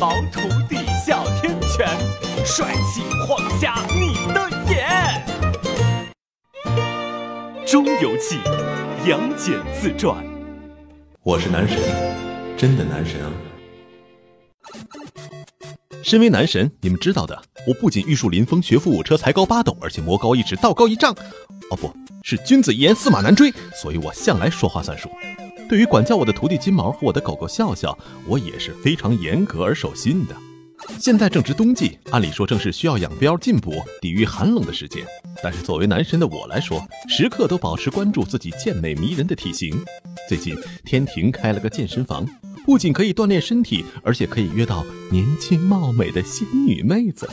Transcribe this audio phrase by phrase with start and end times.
[0.00, 0.76] 毛徒弟
[1.06, 1.86] 哮天犬，
[2.44, 5.24] 帅气晃瞎你的眼。
[7.70, 8.36] 《中游记》
[9.08, 10.16] 杨戬自传。
[11.22, 11.78] 我是男神，
[12.56, 13.30] 真的男神啊！
[16.02, 21.12] 身为男神，你们知道的，我不仅玉树临风、学富五车、才高八斗，而且魔高一尺、道高一丈。
[21.70, 25.08] 哦，不是君子一言，驷马难追，所以我向来说话算数。
[25.68, 27.96] 对于管教我的徒弟金毛和我的狗狗笑笑，
[28.26, 30.36] 我也是非常严格而守信的。
[30.98, 35.02] 现在正值冬季，按理说正是需要养膘进补、抵御寒冷的时间。
[35.42, 39.74] 但是作为男神的我来说，时刻都保持关注自己健美迷人的体型。
[40.28, 42.26] 最近天庭开了个健身房，
[42.66, 47.28] 不仅可以锻炼身体，而且可以约到年轻貌美的仙女妹子。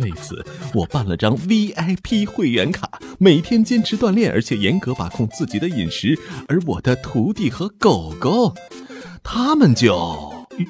[0.00, 2.88] 为此，我办了张 VIP 会员卡，
[3.18, 6.18] 每天坚持锻炼，而且严格把控自己的饮食。
[6.48, 8.54] 而我的徒弟和狗狗，
[9.22, 10.32] 他们就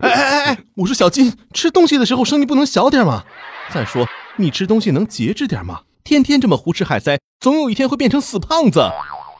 [0.00, 0.58] 哎哎哎哎！
[0.76, 3.24] 我说小金，吃东西的时候声音不能小点吗？
[3.72, 5.82] 再说你吃东西能节制点吗？
[6.04, 8.90] 天天这么胡吃海塞，总有一天会变成死胖子。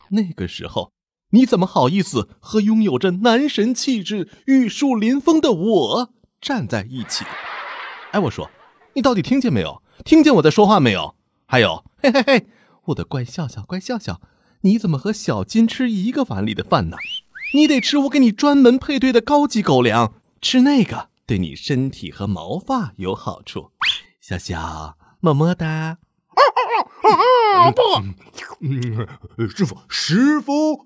[0.09, 0.91] 那个时候，
[1.31, 7.25] 你怎么好意思和拥有着男神气质、玉树临风的我站在一起？
[8.11, 8.49] 哎，我说，
[8.95, 9.81] 你到底听见没有？
[10.03, 11.15] 听见我在说话没有？
[11.45, 12.47] 还有，嘿嘿嘿，
[12.85, 14.19] 我的乖笑笑，乖笑笑，
[14.61, 16.97] 你怎么和小金吃一个碗里的饭呢？
[17.53, 23.71] 你得吃我给你专门配对的高级狗粮，吃那个对你身体和毛发有好处。
[24.19, 25.99] 笑笑，么么哒。
[27.69, 27.81] 不，
[28.61, 29.07] 嗯，
[29.49, 30.83] 师傅，师傅，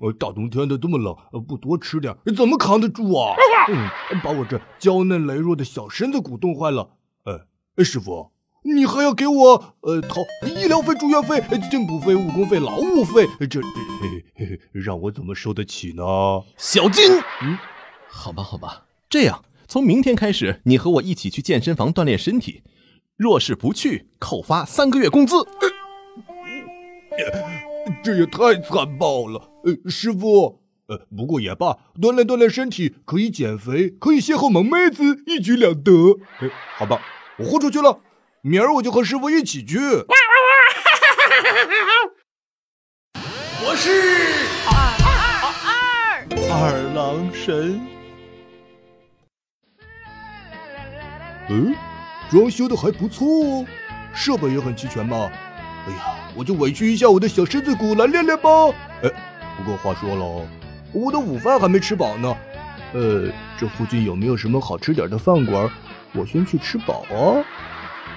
[0.00, 1.16] 呃，大冬天的这么冷，
[1.46, 3.34] 不多吃点怎么扛得住啊？
[3.68, 3.88] 嗯，
[4.22, 6.90] 把我这娇嫩羸弱的小身子骨冻坏了。
[7.24, 13.60] 呃，师傅，你还要给我呃掏医疗费、住院费、进补费、误工费、劳务费，这
[14.72, 16.02] 让我怎么受得起呢？
[16.56, 17.04] 小金，
[17.42, 17.56] 嗯，
[18.08, 22.62] 好吧，好吧，这样，从明天开始，你和我一起去健身房锻炼身体。
[23.16, 25.36] 若是不去，扣发三个月工资。
[28.02, 29.40] 这也太残暴了。
[29.64, 35.92] 呃，师傅，呃，不过也罢，锻炼锻炼身体可以减肥，可以邂逅萌妹子，一举两得。
[36.40, 37.00] 哎，好吧，
[37.38, 38.00] 我豁出去了。
[38.42, 39.78] 明儿我就和师傅一起去。
[43.64, 43.90] 我是
[44.68, 44.74] 二
[45.66, 47.80] 二二郎神。
[51.48, 51.74] 嗯。
[52.28, 53.64] 装修的还不错哦，
[54.12, 55.30] 设备也很齐全嘛？
[55.86, 58.50] 哎呀，我就委屈一下我的小身子骨来练练吧。
[59.02, 59.10] 哎，
[59.56, 60.46] 不过话说了，
[60.92, 62.36] 我的午饭还没吃饱呢。
[62.92, 65.70] 呃，这附近有没有什么好吃点的饭馆？
[66.12, 67.42] 我先去吃饱啊。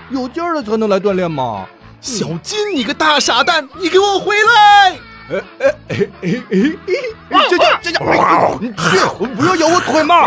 [0.09, 1.65] 有劲儿了才能来锻炼嘛。
[2.01, 4.91] 小金，你个大傻蛋，你给我回来！
[5.29, 7.39] 哎哎哎哎哎！
[7.49, 8.59] 这这这这！
[8.61, 10.25] 你去，不要咬我腿嘛！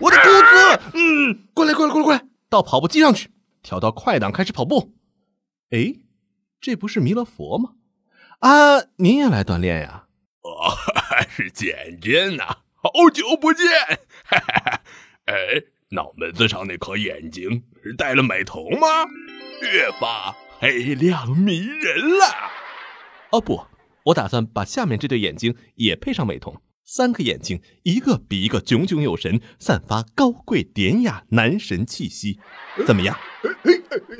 [0.00, 0.80] 我的肚子！
[0.94, 2.20] 嗯，过来过来过来过来！
[2.50, 3.30] 到跑步机上去，
[3.62, 4.90] 调到快档开始跑步。
[5.70, 5.94] 哎，
[6.64, 7.74] 这不是弥勒佛吗？
[8.38, 10.06] 啊，您也来锻炼呀？
[10.40, 10.72] 哦，
[11.28, 13.66] 是简简呐，好久不见。
[14.24, 14.80] 哈哈
[15.26, 15.34] 哎，
[15.90, 18.86] 脑门子上那颗眼睛是戴了美瞳吗？
[19.60, 22.34] 越发黑亮迷人了。
[23.32, 23.66] 哦不，
[24.04, 26.58] 我打算把下面这对眼睛也配上美瞳。
[26.84, 32.38] 三个眼睛，一个比一个炯炯有神，散发高贵典雅男神气息，
[32.86, 33.16] 怎么样？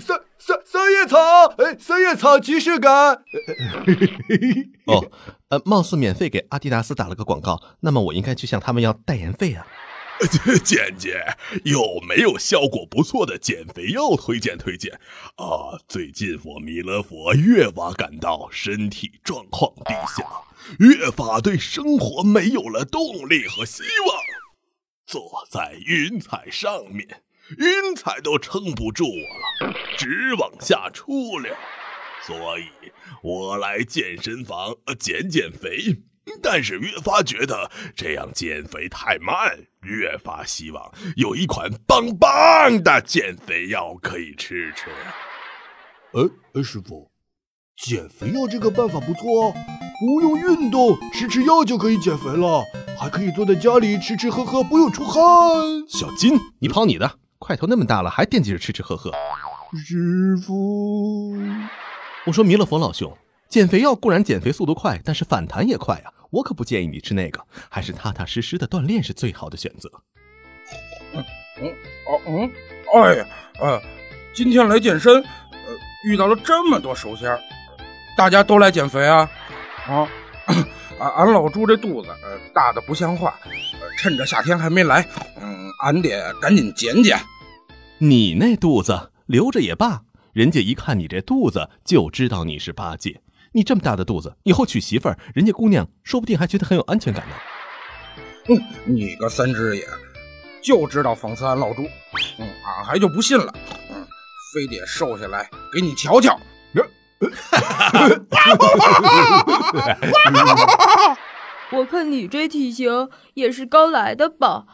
[0.01, 1.19] 三三三叶草，
[1.59, 3.23] 哎，三叶草即视感。
[4.87, 5.11] 哦，
[5.49, 9.67] 呃，貌似免费给阿迪达斯打了个广告，那么我应该去向他们要代言费啊。
[10.63, 11.21] 简姐，
[11.65, 14.95] 有没有效果不错的减肥药推荐推荐？
[15.37, 20.25] 啊，最近我弥勒佛越发感到身体状况低下，
[20.79, 24.17] 越发对生活没有了动力和希望。
[25.07, 27.23] 坐在云彩上面，
[27.59, 31.55] 云彩都撑不住我了，直往下出溜。
[32.27, 32.65] 所以
[33.23, 36.03] 我来健身房减减肥。
[36.41, 44.89] 但是越发觉得这样减肥太慢，越发希望有一款棒棒的减肥药可以吃吃。
[46.15, 46.23] 哎
[46.55, 47.11] 哎，师傅，
[47.77, 49.55] 减肥药这个办法不错哦，
[50.01, 52.65] 不用运动，吃吃药就可以减肥了，
[52.99, 55.23] 还可以坐在家里吃吃喝喝，不用出汗。
[55.89, 59.13] 小金，你跑你的，块头那么大了还惦记着吃吃喝喝。
[59.77, 61.37] 师傅，
[62.27, 63.13] 我说弥勒佛老兄。
[63.49, 66.11] 减肥药固然减肥速度快，但是反弹也快啊！
[66.31, 69.89] 我可不建议你吃那个，还是踏踏实实的锻炼是最好的选择。
[71.15, 71.25] 嗯
[71.61, 72.51] 嗯哦嗯，
[72.95, 73.27] 哎呀
[73.63, 73.81] 哎，
[74.35, 75.29] 今天来健身，呃
[76.05, 77.39] 遇到了这么多手下，
[78.17, 79.31] 大家都来减肥啊
[79.87, 80.09] 啊！
[81.01, 83.35] 俺俺老朱这肚子呃大的不像话，
[83.99, 85.07] 趁着夏天还没来，
[85.41, 87.19] 嗯，俺得赶紧减减。
[87.99, 90.03] 你那肚子留着也罢，
[90.33, 93.21] 人家一看你这肚子就知道你是八戒。
[93.53, 97.35] 你这么大的肚子，以后娶媳妇儿，人家姑娘说不定还觉得很有安全感呢。
[98.49, 99.87] 嗯，你个三只眼，
[100.63, 101.83] 就知道讽刺俺老朱。
[102.39, 103.53] 嗯，俺还就不信了。
[103.91, 104.07] 嗯，
[104.55, 106.39] 非得瘦下来给你瞧瞧。
[111.73, 114.65] 我看你这体型也是刚来的吧？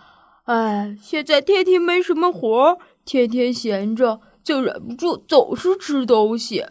[0.44, 6.66] 哎，现在天天没什么活，天天闲着，就忍不住总是吃东西。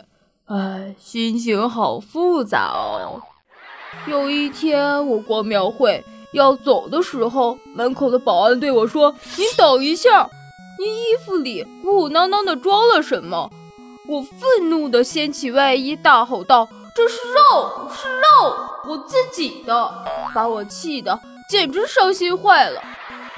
[0.45, 3.21] 哎，心情好复杂哦。
[4.07, 10.29] 有一天我逛庙会要走的时候，门口的保安对我说：“您等一下，
[10.77, 13.49] 您衣服里鼓鼓囊囊的装了什么？”
[14.09, 18.57] 我愤怒地掀起外衣，大吼道：“这是肉，是肉，
[18.87, 20.03] 我自己的！”
[20.33, 22.81] 把我气得简直伤心坏了。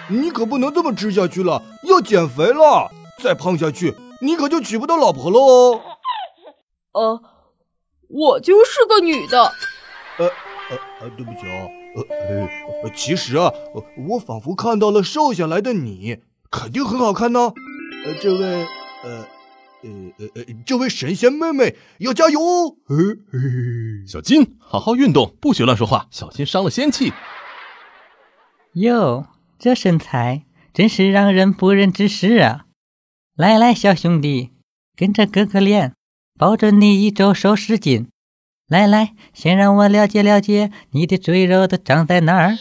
[0.07, 2.89] 你可不能这么吃下去了，要减肥了。
[3.21, 5.81] 再胖下去，你可就娶不到老婆了哦。
[6.93, 7.21] 呃，
[8.07, 9.43] 我就是个女的。
[10.19, 12.47] 呃呃呃，对不起啊，呃
[12.83, 13.51] 呃，其实啊，
[14.07, 16.19] 我仿佛看到了瘦下来的你，
[16.49, 17.51] 肯定很好看呢。
[18.05, 18.65] 呃，这位，
[19.03, 19.25] 呃
[19.83, 19.89] 呃
[20.19, 22.77] 呃呃，这位神仙妹妹要加油哦。
[24.07, 27.13] 小金，好好运动，不许乱说话，小心伤了仙气。
[28.73, 29.25] 哟，
[29.59, 32.65] 这身材真是让人不忍直视啊！
[33.35, 34.51] 来来，小兄弟，
[34.95, 35.93] 跟着哥哥练。
[36.39, 38.07] 保准你一周瘦十斤。
[38.67, 42.57] 来来，先让我了解了解你的赘肉都长在哪儿。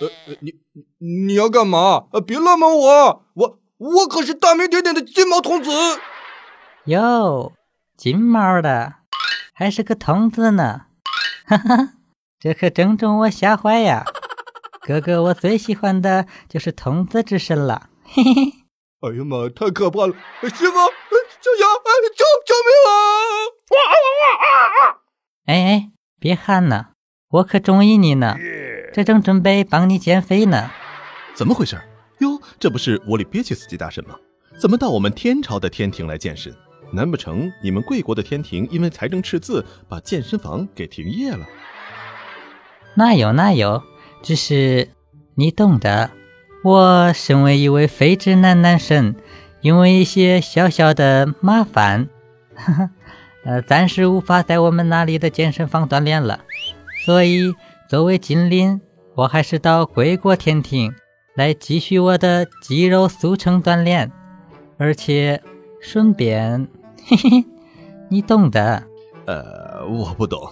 [0.00, 0.54] 呃，你
[0.98, 2.06] 你要干嘛？
[2.12, 5.70] 呃，别乱摸我，我我可是大名鼎鼎的金毛童子。
[6.90, 7.52] 哟，
[7.96, 8.94] 金毛的，
[9.54, 10.86] 还是个童子呢。
[11.46, 11.92] 哈哈，
[12.40, 14.04] 这可正中我下怀呀！
[14.84, 17.90] 哥哥，我最喜欢的就是童子之身了。
[18.02, 18.32] 嘿嘿。
[19.02, 20.14] 哎呀妈，太可怕了！
[20.42, 20.78] 师傅。
[21.40, 21.70] 小羊，
[22.16, 22.92] 救救命啊！
[23.70, 25.00] 哇哇哇！
[25.46, 26.88] 哎哎，别喊呢，
[27.28, 28.36] 我可中意你呢，
[28.92, 30.68] 这正准备帮你减肥呢。
[31.34, 31.80] 怎么回事？
[32.18, 34.16] 哟，这不是窝里别奇斯基大神吗？
[34.58, 36.52] 怎么到我们天朝的天庭来健身？
[36.92, 41.46] 难不成你们贵国的天庭因为财政赤字，把健身房给停业了？
[42.94, 43.82] 哪有哪有，
[44.22, 44.88] 只是
[45.34, 46.10] 你懂的。
[46.62, 49.16] 我身为一位非直男男神。
[49.62, 52.08] 因为一些小小的麻烦，
[52.54, 52.90] 哈哈，
[53.44, 56.40] 呃，暂时无法在我们那里的健身房锻炼了，
[57.04, 57.52] 所以
[57.86, 58.80] 作为精灵，
[59.14, 60.94] 我还是到贵国天庭
[61.36, 64.10] 来继续我的肌肉速成锻炼，
[64.78, 65.42] 而且
[65.82, 66.66] 顺便，
[67.06, 67.44] 嘿嘿，
[68.08, 68.82] 你懂的。
[69.26, 70.50] 呃，我不懂，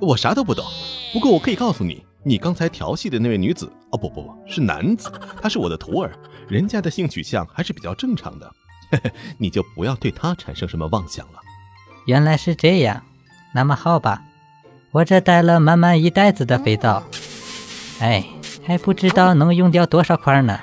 [0.00, 0.64] 我啥都不懂。
[1.12, 5.10] 不过我可以告诉你，你刚才调戏的那位女子，哦不不不是男子，
[5.40, 6.12] 他是我的徒儿。
[6.48, 8.52] 人家的性取向还是比较正常的，
[9.38, 11.40] 你就不要对他产生什么妄想了。
[12.06, 13.02] 原来是这样，
[13.54, 14.22] 那么好吧，
[14.90, 17.02] 我这带了满满一袋子的肥皂，
[18.00, 18.24] 哎，
[18.66, 20.58] 还不知道能用掉多少块呢。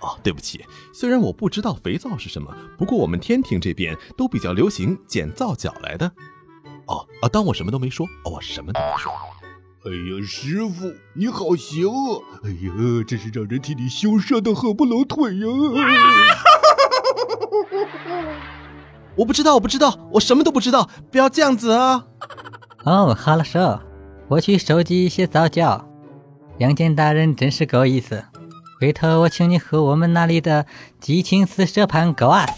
[0.00, 0.64] 哦，对不起，
[0.98, 6.10] 虽然我不知道肥皂是什么，不过我们天庭这边都比较流行剪皂角来的。
[6.86, 9.12] 哦啊，当我什么都没说，哦，我什么都没说。
[9.84, 12.22] 哎呀，师傅，你好邪恶！
[12.44, 12.72] 哎呀，
[13.06, 15.46] 真是让人替你羞涩的合不拢腿呀！
[19.16, 22.06] 我不知道，我不知道，我什么都不知道，不要这样子啊！
[22.84, 23.82] 哦，好了，说，
[24.28, 25.86] 我去收集一些皂角。
[26.56, 28.24] 杨戬大人真是够意思，
[28.78, 30.66] 回头我请你喝我们那里的
[31.00, 32.50] 激情四射盘 Glass，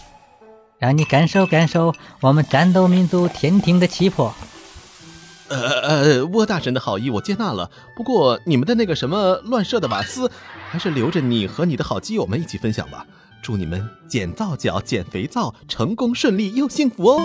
[0.77, 4.35] 让你感受感受我们战斗民族天庭的气魄。
[5.47, 10.29] 呃呃，沃大神的好意我接纳了，不过你们的那个什么乱射的瓦斯，
[10.69, 13.07] 还是留着你和你的好基友们一起分享吧。
[13.41, 17.21] 祝你们减皂角、减肥皂成功顺利又幸福哦。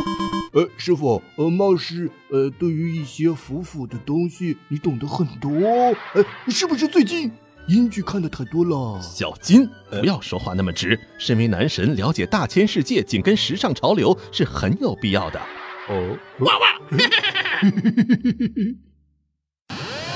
[0.53, 5.51] 呃，师傅，呃，貌似呃，对于一些腐腐的东西，你懂得很多。
[6.15, 7.33] 呃，是不是最近
[7.67, 9.01] 英剧看的太多了？
[9.01, 10.99] 小金，不要说话那么直。
[11.19, 15.41] 身为男神，了解大千世界，紧跟时尚潮流是很有必要的。
[15.89, 16.79] 哦，哇哇！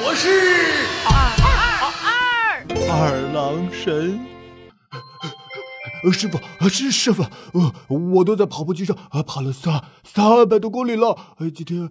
[0.01, 0.29] 我是
[1.07, 1.11] 二
[1.43, 1.51] 二
[2.05, 4.38] 二二郎神。
[6.13, 6.39] 师傅，
[6.69, 7.25] 是师傅，
[7.89, 11.17] 我我都在跑步机上啊跑了三三百多公里了。
[11.55, 11.91] 今天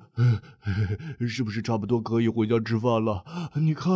[1.28, 3.24] 是不是差不多可以回家吃饭了？
[3.56, 3.94] 你看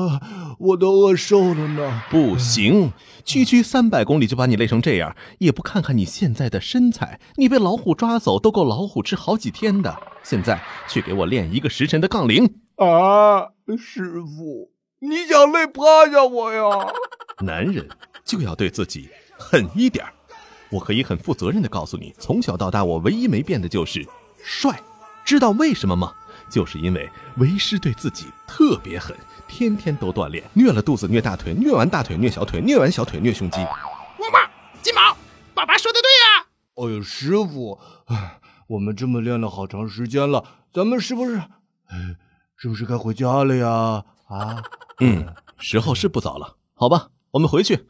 [0.60, 2.04] 我都饿瘦了呢。
[2.10, 2.92] 不行，
[3.24, 9.98] 区区三百公里就把你累成这样，也不看看你现在的身材，你被老虎抓走都够老虎吃好几天的。
[10.24, 12.56] 现在去给我练一个时辰的杠铃。
[12.76, 16.64] 啊，师傅，你想累趴下我呀？
[17.44, 17.88] 男人
[18.24, 19.10] 就要对自己
[19.42, 20.14] 狠一点儿。
[20.70, 24.08] 我可以很负责任的告诉你，从小到大我唯一没变的就是
[24.42, 24.80] 帅。
[25.26, 26.14] 知道为什么吗？
[26.50, 29.16] 就是因为为师对自己特别狠，
[29.48, 33.60] 天天都锻炼，虐了肚子，虐大腿，虐完大腿，虐小腿，虐完小腿，虐胸肌。
[33.60, 34.50] 旺旺，
[34.82, 35.16] 金毛，
[35.54, 36.46] 爸爸说的对呀。
[36.76, 40.44] 哎呦，师傅，哎，我们这么练了好长时间了，
[40.74, 41.38] 咱们是不是，
[41.88, 42.16] 哎，
[42.58, 44.04] 是不是该回家了呀？
[44.28, 44.64] 啊，
[45.00, 47.86] 嗯，时候是不早了，好吧，我们回去。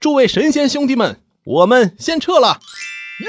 [0.00, 2.58] 诸位神仙兄弟们，我们先撤了。
[3.20, 3.28] 耶！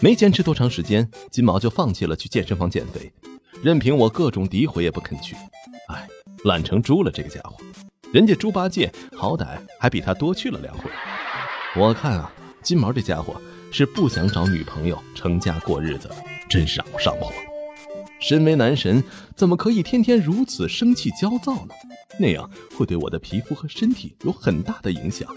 [0.00, 3.12] 没坚持多长时间，金毛就放弃了去健身房减肥，
[3.62, 5.36] 任凭我各种诋毁也不肯去。
[5.90, 6.08] 哎，
[6.42, 7.54] 懒成猪了这个家伙！
[8.10, 9.46] 人家猪八戒好歹
[9.78, 10.90] 还比他多去了两回。
[11.76, 13.40] 我看啊，金毛这家伙
[13.70, 16.10] 是不想找女朋友成家过日子，
[16.50, 17.32] 真是让我上火。
[18.18, 19.00] 身为男神，
[19.36, 21.74] 怎么可以天天如此生气焦躁呢？
[22.18, 25.28] 那样会对我的皮肤和身体有很大的影响。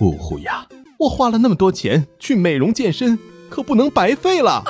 [0.00, 0.66] 呜呼呀！
[0.98, 3.18] 我花了那么多钱去美容健身。
[3.54, 4.64] 可不能白费了。